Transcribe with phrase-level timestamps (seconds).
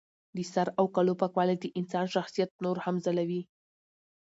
[0.35, 3.41] د سر او کالو پاکوالی د انسان شخصیت نور هم ځلوي.